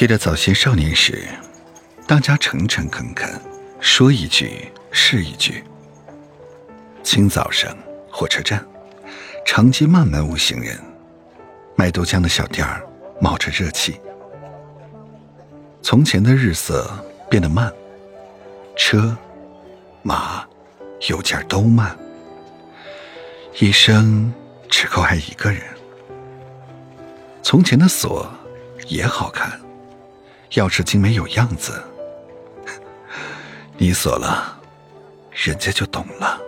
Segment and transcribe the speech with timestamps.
[0.00, 1.28] 记得早先少年时，
[2.06, 3.38] 大家诚诚恳恳，
[3.80, 5.62] 说一句是一句。
[7.02, 7.76] 清早上，
[8.10, 8.66] 火车站，
[9.44, 10.80] 长街漫漫无行人，
[11.76, 12.82] 卖豆浆的小店儿
[13.20, 14.00] 冒着热气。
[15.82, 16.90] 从前的日色
[17.28, 17.70] 变得慢，
[18.78, 19.14] 车、
[20.00, 20.48] 马、
[21.10, 21.94] 邮件都慢，
[23.58, 24.32] 一生
[24.66, 25.60] 只够爱一个人。
[27.42, 28.26] 从前的锁
[28.86, 29.60] 也好看。
[30.52, 31.82] 钥匙精美有样子，
[33.78, 34.60] 你锁了，
[35.30, 36.40] 人家就懂了。